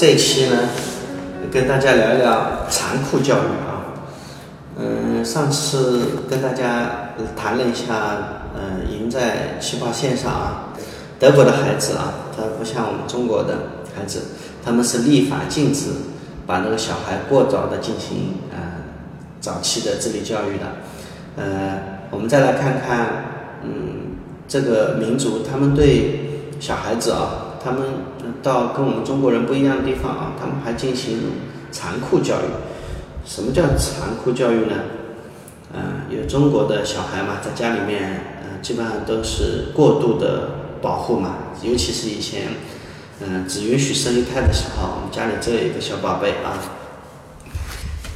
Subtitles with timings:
[0.00, 0.56] 这一期呢，
[1.52, 4.00] 跟大家聊聊残酷教育啊。
[4.78, 10.72] 嗯，上次跟大家谈了一下，嗯，赢在起跑线上啊。
[11.18, 13.58] 德国的孩子啊，他不像我们中国的
[13.94, 14.22] 孩子，
[14.64, 15.90] 他们是立法禁止
[16.46, 18.56] 把那个小孩过早的进行呃
[19.38, 20.64] 早期的智力教育的。
[21.36, 21.78] 呃，
[22.10, 23.06] 我们再来看看，
[23.64, 24.16] 嗯，
[24.48, 27.48] 这个民族他们对小孩子啊。
[27.62, 27.82] 他们
[28.42, 31.18] 到跟我们中国人不一样的地方啊，他们还进行
[31.70, 32.44] 残酷教育。
[33.24, 34.76] 什么叫残酷教育呢？
[35.74, 40.50] 嗯，有中国的小孩嘛，在家里面，嗯，基本上都是过度的
[40.80, 41.34] 保护嘛。
[41.62, 42.48] 尤其是以前，
[43.20, 46.58] 嗯，只允许生一胎的时候，我们家里只有一个小宝贝啊。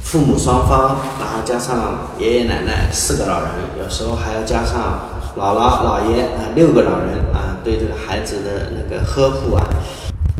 [0.01, 3.49] 父母双方，然后加上爷爷奶奶四个老人，
[3.81, 5.09] 有时候还要加上。
[5.35, 9.67] 姥姥、姥爷啊，六个老人啊，对这个孩子的那个呵护啊，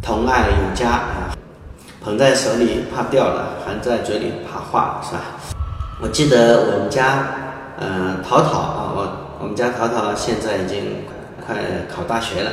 [0.05, 1.33] 疼爱有加啊，
[1.99, 5.21] 捧在手里怕掉了，含在嘴里怕化，是吧？
[5.99, 7.25] 我记得我们家，
[7.79, 11.05] 嗯，淘淘啊，我我们家淘淘现在已经
[11.43, 11.55] 快
[11.91, 12.51] 考大学了。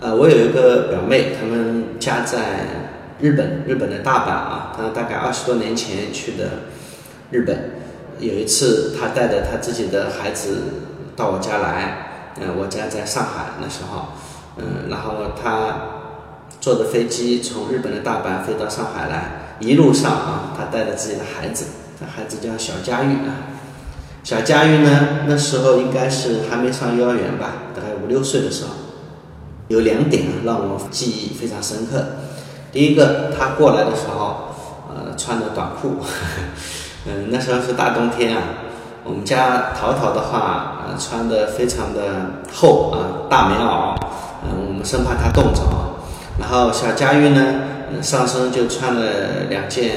[0.00, 2.38] 呃，我有一个表妹，他们家在
[3.20, 6.48] 日本，日本的大阪啊，她大概二十多年前去的
[7.30, 7.70] 日本。
[8.18, 10.56] 有一次，他带着他自己的孩子
[11.14, 14.08] 到我家来，嗯，我家在上海那时候，
[14.56, 15.76] 嗯，然后他
[16.60, 21.66] 坐着飞机从日本的大阪飞到上海来，一路上啊，他带着自己的孩子，
[21.98, 23.54] 这孩子叫小佳玉啊，
[24.22, 28.70] 小佳玉呢，那时候应该是还没上幼儿园吧，大概五六岁的时候，
[29.68, 32.04] 有两点让我记忆非常深刻，
[32.72, 34.54] 第一个，他过来的时候，
[34.88, 35.96] 呃，穿的短裤。
[37.06, 38.42] 嗯，那时候是大冬天啊，
[39.04, 42.00] 我们家淘淘的话，呃，穿的非常的
[42.50, 43.94] 厚啊，大棉袄，
[44.84, 45.60] 生怕他冻着。
[46.38, 47.42] 然后小佳玉呢，
[48.02, 49.92] 上身就穿了两件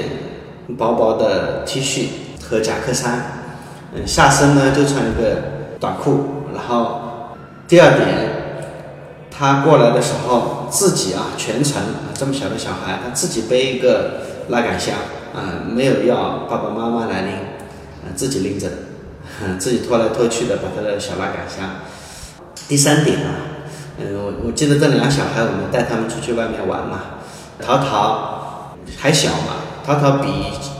[0.77, 2.07] 薄薄的 T 恤
[2.49, 3.43] 和夹克衫，
[3.93, 6.45] 嗯，下身呢就穿一个短裤。
[6.53, 7.35] 然后
[7.67, 8.07] 第二点，
[9.29, 11.81] 他过来的时候自己啊，全程
[12.13, 14.95] 这么小的小孩，他自己背一个拉杆箱。
[15.35, 18.67] 啊，没有要爸爸妈妈来拎，啊，自己拎着，
[19.59, 21.69] 自己拖来拖去的，把他的小拉杆箱。
[22.67, 23.56] 第三点啊，
[23.99, 26.99] 嗯，我我记得这两小孩，我们带他们出去外面玩嘛。
[27.59, 30.29] 淘淘还小嘛，淘淘比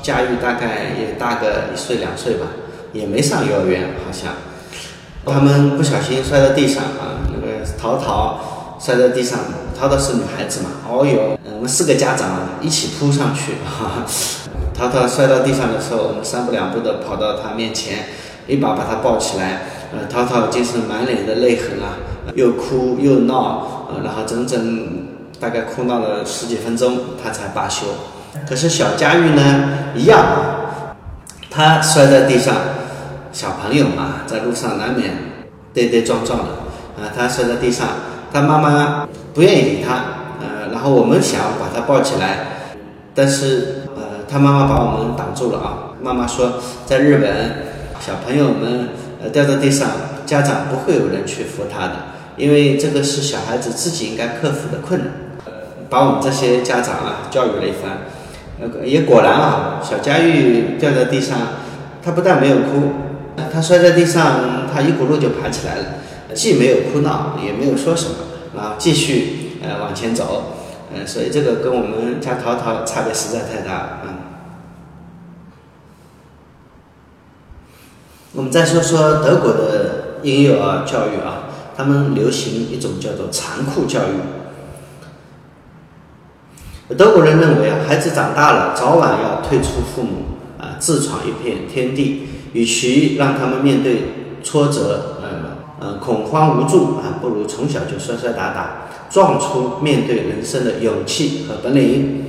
[0.03, 2.47] 佳玉大概也大个一岁两岁吧，
[2.93, 4.33] 也没上幼儿园好像。
[5.25, 9.39] 他们不小心摔到地上啊，那个淘淘摔在地上，
[9.77, 12.29] 淘淘是女孩子嘛，哦哟，我们四个家长
[12.61, 13.53] 一起扑上去。
[13.65, 14.05] 哈哈
[14.73, 18.05] 淘淘摔到地上的时候，我们三步两步的跑到他面前，
[18.47, 19.61] 一把把他抱起来。
[19.91, 21.97] 呃，淘淘已经是满脸的泪痕啊，
[22.37, 25.07] 又哭又闹，呃，然后整整
[25.39, 27.87] 大概哭闹了十几分钟，他才罢休。
[28.47, 30.23] 可是小佳玉呢，一样，
[31.49, 32.55] 他摔在地上，
[33.33, 35.15] 小朋友嘛，在路上难免
[35.73, 36.45] 跌跌撞撞的，
[37.01, 37.87] 啊，他摔在地上，
[38.31, 39.95] 他妈妈不愿意理他，
[40.39, 42.69] 呃，然后我们想把他抱起来，
[43.15, 43.81] 但是。
[43.95, 45.95] 呃他妈妈把我们挡住了啊！
[46.03, 46.55] 妈妈说，
[46.85, 47.31] 在日本，
[48.01, 48.89] 小朋友们
[49.23, 49.89] 呃掉在地上，
[50.25, 51.93] 家长不会有人去扶他的，
[52.37, 55.09] 因为这个是小孩子自己应该克服的困难。
[55.89, 58.07] 把我们这些家长啊教育了一番，
[58.59, 61.37] 呃，也果然啊，小佳玉掉在地上，
[62.03, 62.91] 他不但没有哭，
[63.53, 65.85] 他摔在地上，他一骨碌就爬起来了，
[66.33, 68.15] 既没有哭闹，也没有说什么，
[68.57, 70.57] 然后继续呃往前走。
[70.93, 74.15] 嗯，所以这个跟我们家淘淘差别实在太大，嗯。
[78.33, 81.46] 我们再说说德国的婴幼儿教育啊，
[81.77, 84.13] 他们流行一种叫做残酷教育。
[86.95, 90.23] 德国人认为啊，孩子长大了，早晚要退出父母
[90.57, 92.23] 啊，自闯一片天地。
[92.53, 94.03] 与其让他们面对
[94.41, 98.87] 挫折，嗯嗯，恐慌无助啊，不如从小就摔摔打打。
[99.09, 102.25] 撞出面对人生的勇气和本领，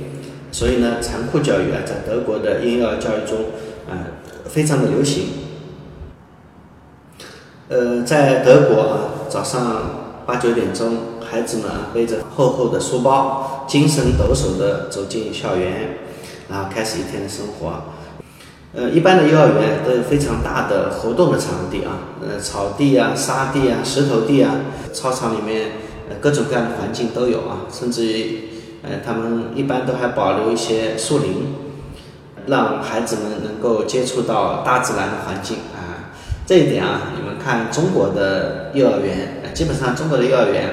[0.51, 3.45] 所以呢，残酷教育啊，在德国的婴幼儿教育中，
[3.89, 3.95] 啊，
[4.45, 5.23] 非常的流行。
[7.69, 8.95] 呃，在德国啊，
[9.29, 9.61] 早上
[10.25, 10.97] 八九点钟，
[11.29, 15.97] 孩子们背着厚厚的书包，精神抖擞的走进校园，
[16.49, 17.83] 然后开始一天的生活。
[18.73, 24.55] 呃，一般的幼儿园都有非常大的活动的场地啊，呃，草地啊、沙地啊、石头地啊，
[24.93, 25.71] 操场里面
[26.09, 26.15] 呃。
[26.19, 28.49] 各种各样的环境都有啊，甚至于，
[28.83, 31.55] 呃，他们一般都还保留一些树林，
[32.47, 35.98] 让孩子们能够接触到大自然的环境啊。
[36.49, 40.67] 这一点啊，你们看中国的幼儿园，基本上中国的幼儿园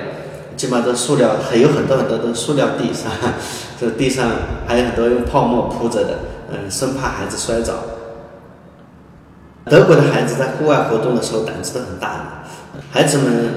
[0.57, 3.13] 基本上都塑料，还有很多很多的塑料地上，
[3.79, 4.27] 这地上
[4.67, 6.21] 还有很多用泡沫铺着的，
[6.51, 7.75] 嗯，生怕孩子摔着。
[9.67, 12.45] 德国的孩子在户外活动的时候胆子都很大，
[12.91, 13.51] 孩子们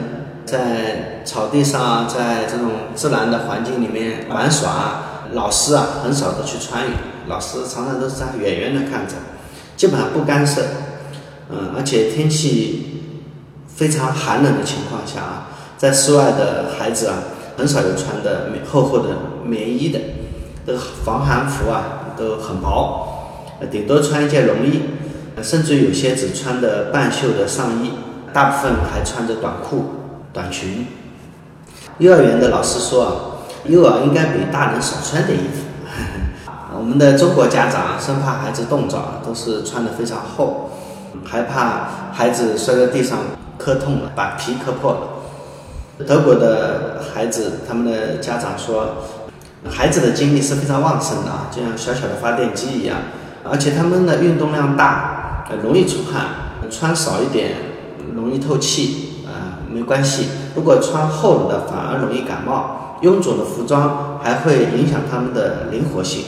[0.46, 9.14] 在草地上，在这种自然的环境里面玩耍，老师啊很少的去参与，老师常常都是在远远的看着，
[9.78, 10.64] 基本上不干涉。
[11.50, 13.02] 嗯，而且天气
[13.68, 15.48] 非常寒冷的情况下啊。
[15.78, 17.16] 在室外的孩子啊，
[17.58, 19.10] 很少有穿的厚厚的
[19.46, 20.00] 棉衣的，
[20.66, 23.08] 这个防寒服啊都很薄，
[23.72, 24.82] 顶多穿一件绒衣，
[25.42, 27.92] 甚至有些只穿的半袖的上衣，
[28.34, 29.86] 大部分还穿着短裤、
[30.34, 30.86] 短裙。
[32.00, 33.12] 幼儿园的老师说啊，
[33.66, 35.64] 幼儿应该比大人少穿点衣服。
[36.78, 40.72] 我们的中国家长生怕孩子冻着，都是穿的非常厚，
[41.26, 43.20] 害怕孩子摔在地上
[43.58, 45.00] 磕痛了，把皮磕破了。
[46.08, 48.98] 德国的孩子，他们的家长说，
[49.70, 52.98] 孩子的精力是非常旺盛的，就像小小的发电机一样，
[53.44, 56.26] 而且他们的运动量大，容易出汗，
[56.72, 57.52] 穿少一点
[58.16, 60.28] 容易透气啊，没关系。
[60.56, 62.76] 如果穿厚了的，反而容易感冒。
[63.02, 66.22] 臃肿的服装还会影响他们的灵活性。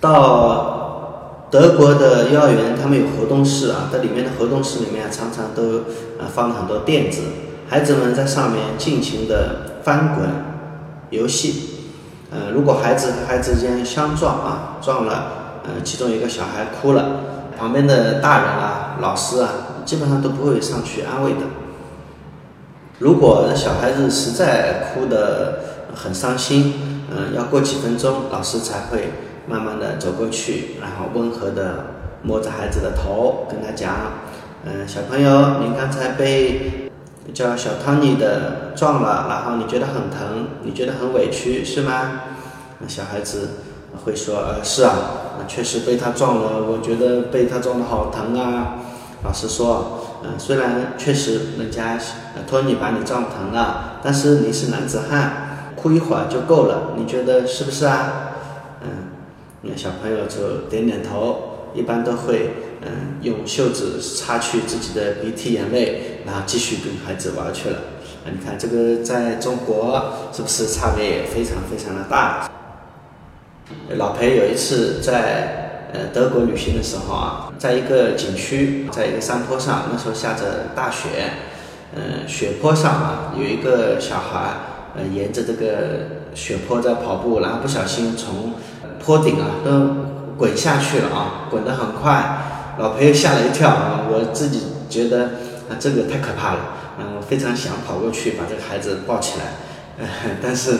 [0.00, 0.79] 到
[1.50, 5.82] 德国的幼儿园，他们有活动室啊，在里面的活动室里面常常都
[6.18, 7.22] 呃放了很多垫子。
[7.68, 10.28] 孩子们在上面尽情的翻滚
[11.10, 11.90] 游戏，
[12.30, 17.20] 呃，如果孩子和孩子之间相撞啊，撞了，呃，其中一个小孩哭了，
[17.58, 19.50] 旁边的大人啊、老师啊，
[19.84, 21.40] 基本上都不会上去安慰的。
[23.00, 25.60] 如果小孩子实在哭得
[25.94, 29.12] 很伤心，嗯，要过几分钟，老师才会
[29.46, 31.86] 慢慢的走过去，然后温和的
[32.22, 33.94] 摸着孩子的头，跟他讲，
[34.64, 36.88] 嗯，小朋友，你刚才被。
[37.32, 42.22] 叫小汤尼的撞了，然后你觉得很疼，你觉得很委屈是吗？
[42.80, 43.50] 那小孩子
[44.04, 44.94] 会说，呃，是啊，
[45.46, 48.78] 确实被他撞了，我觉得被他撞的好疼啊。
[49.22, 51.96] 老师说，嗯，虽然确实人家
[52.48, 58.39] 托尼把你撞疼了，但是你是男子汉，哭一会儿就够了，你觉得是不是啊？
[59.62, 62.50] 那小朋友就点点头，一般都会。
[62.82, 67.76] 嗯，用袖子擦去自己的鼻涕眼泪，然后继续跟孩子玩去了。
[68.24, 72.48] 你看这个在中国是不是差别也非常非常的大？
[73.98, 81.08] 老裴有一次在呃德国旅行的时候啊，在一个景区，在一个山坡上，那时候下着大雪，
[81.94, 84.54] 嗯，雪坡上啊有一个小孩，
[84.96, 88.54] 呃，沿着这个雪坡在跑步，然后不小心从
[89.04, 89.70] 坡顶啊都
[90.36, 92.38] 滚下去了啊，滚得很快。
[92.78, 94.06] 老裴吓了一跳啊！
[94.08, 95.24] 我自己觉得
[95.68, 96.58] 啊，这个太可怕了，
[96.98, 100.06] 嗯，非常想跑过去把这个孩子抱起来，
[100.40, 100.78] 但是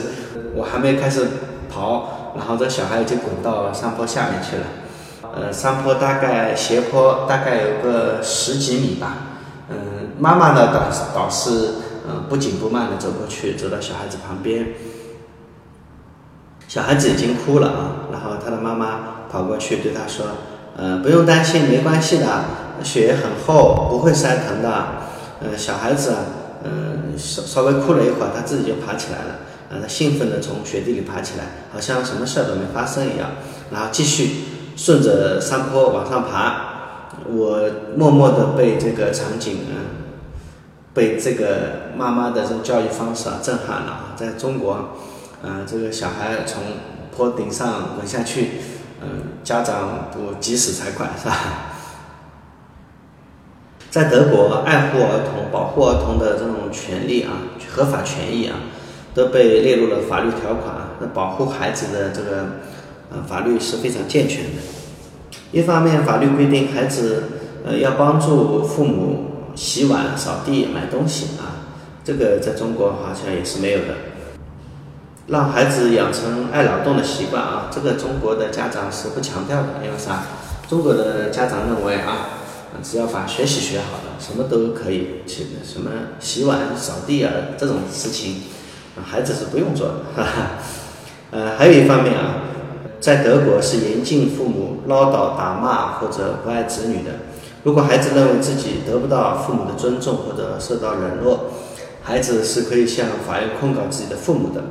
[0.54, 1.26] 我还没开始
[1.70, 4.62] 跑，然后这小孩已经滚到山坡下面去了。
[5.34, 9.16] 呃，山坡大概斜坡大概有个十几米吧。
[9.68, 9.76] 嗯，
[10.18, 11.74] 妈妈呢导导是
[12.08, 14.68] 嗯不紧不慢的走过去，走到小孩子旁边，
[16.70, 20.24] 小孩子已经哭了啊，然后他的妈妈跑过去对他说。
[20.76, 22.44] 嗯，不用担心，没关系的，
[22.84, 24.86] 雪很厚，不会摔疼的。
[25.40, 26.14] 嗯，小孩子，
[26.62, 29.40] 嗯，稍稍微哭了一会儿，他自己就爬起来了。
[29.68, 33.30] 啊，他兴奋地从雪地里爬起来，好像什么事儿都没发生一样。
[33.72, 34.44] 然后继续
[34.76, 36.68] 顺着山坡往上爬。
[37.28, 37.62] 我
[37.96, 39.76] 默默地被这个场景，嗯，
[40.94, 44.14] 被这个妈妈的这种教育方式啊震撼了。
[44.14, 44.96] 在中国，
[45.42, 46.62] 啊，这个小孩从
[47.14, 48.50] 坡顶上滚下去。
[49.02, 49.08] 嗯，
[49.42, 51.36] 家长不及时才管是吧？
[53.90, 57.32] 在德国，爱护儿童、保护儿童的这种权利啊，
[57.74, 58.56] 合法权益啊，
[59.14, 60.74] 都被列入了法律条款。
[61.00, 62.46] 那保护孩子的这个
[63.10, 64.60] 呃法律是非常健全的。
[65.50, 67.24] 一方面，法律规定孩子
[67.64, 71.64] 呃要帮助父母洗碗、扫地、买东西啊，
[72.04, 73.94] 这个在中国好像也是没有的。
[75.30, 80.24] 让孩子养成爱劳动的习惯啊，这个中国的家长是不强调的，因为啥？
[80.68, 82.30] 中国的家长认为啊，
[82.82, 88.42] 只要把学习学好了，什么都可以去什么洗碗、扫地啊这种事情，
[89.04, 89.94] 孩子是不用做的。
[90.16, 90.30] 哈哈。
[91.30, 92.42] 呃，还有一方面啊，
[93.00, 97.10] 在德国是严禁父母唠叨、打骂或者不爱子女的。
[97.62, 101.50] 如果孩子认为自己得不到父母的尊重或者受到冷落，
[102.02, 104.62] 孩子是可以向法院控告自己的父母的。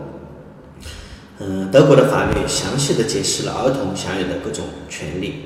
[1.39, 5.46] 嗯，德国的法律详细的解释了儿童享有的各种权利。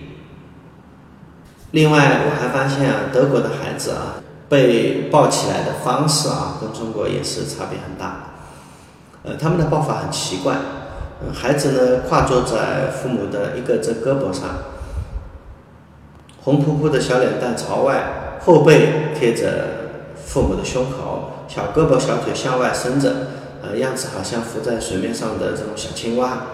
[1.72, 4.16] 另外，我还发现啊，德国的孩子啊，
[4.50, 8.34] 被抱起来的方式啊，跟中国也是差别很大。
[9.24, 10.56] 呃，他们的抱法很奇怪，
[11.22, 14.50] 嗯，孩子呢跨坐在父母的一个这胳膊上，
[16.42, 19.94] 红扑扑的小脸蛋朝外，后背贴着
[20.26, 23.14] 父母的胸口，小胳膊小腿向外伸着，
[23.64, 26.48] 呃，样子好像浮在水面上的这种小青蛙。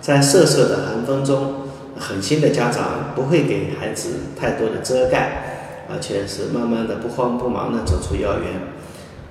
[0.00, 8.52] 在瑟瑟的寒风中，狠心的家长不会给孩子太多的遮盖，而且是慢慢的不慌不忙的走出幼儿园。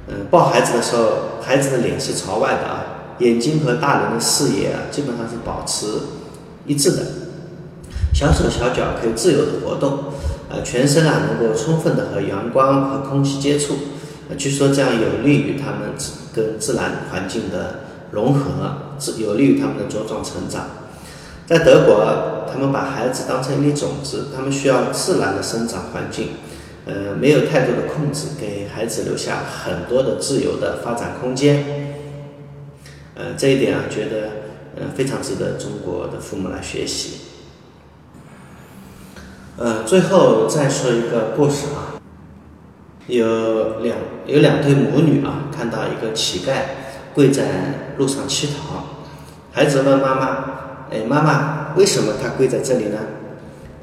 [0.08, 2.86] 嗯，抱孩子的时候，孩子的脸是朝外的啊，
[3.20, 5.88] 眼睛和大人的视野啊，基本上是保持
[6.67, 7.03] 一致的。
[8.13, 10.05] 小手小脚可以自由的活动，
[10.50, 13.75] 呃，全身啊能够充分的和阳光和空气接触，
[14.38, 15.94] 据说这样有利于他们
[16.34, 20.67] 跟自然环境的融合，有利于他们的茁壮成长。
[21.46, 26.29] 在德国，他们把孩子当成一粒种子，他们需要自然的生长环境。
[26.88, 31.96] 呃，没有太多的控制，给孩子留下很多的自由的发展空间。
[33.15, 34.29] 呃，这一点啊，觉得
[34.75, 37.22] 呃非常值得中国的父母来学习。
[39.58, 41.95] 呃，最后再说一个故事啊，
[43.07, 46.53] 有两有两对母女啊，看到一个乞丐
[47.13, 48.83] 跪在路上乞讨，
[49.51, 50.38] 孩子问妈妈
[50.91, 52.97] ：“哎，妈妈，为什么他跪在这里呢？”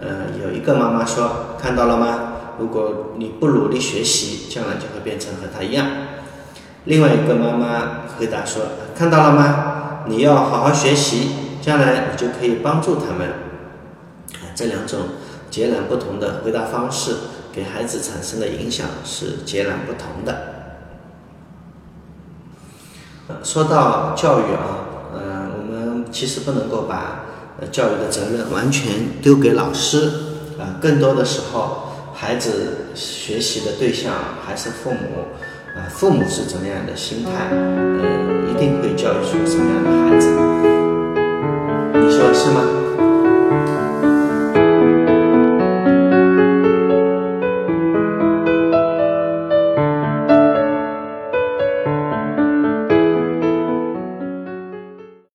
[0.00, 0.08] 呃，
[0.42, 5.86] 有一个妈妈说：“看到了吗？”如果你不努力学习，将来就会变成和他一样。
[6.84, 8.62] 另外一个妈妈回答说
[8.94, 10.04] ：“看到了吗？
[10.06, 11.30] 你要好好学习，
[11.62, 13.28] 将来你就可以帮助他们。”
[14.54, 14.98] 这两种
[15.48, 17.14] 截然不同的回答方式，
[17.52, 20.48] 给孩子产生的影响是截然不同的。
[23.44, 27.24] 说到教育啊，嗯，我们其实不能够把
[27.70, 30.10] 教育的责任完全丢给老师
[30.58, 31.88] 啊，更多的时候。
[32.14, 34.12] 孩子学习的对象
[34.46, 35.24] 还是父母，
[35.74, 40.28] 啊，父母是怎么样的心态，呃，一定会教育出什么样的孩子，
[41.98, 42.81] 你说是吗？